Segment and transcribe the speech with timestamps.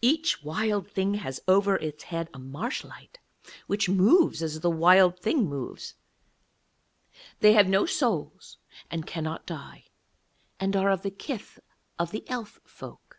[0.00, 3.18] Each Wild Thing has over its head a marsh light,
[3.66, 5.92] which moves as the Wild Thing moves;
[7.40, 8.56] they have no souls,
[8.90, 9.84] and cannot die,
[10.58, 11.60] and are of the kith
[11.98, 13.18] of the Elf folk.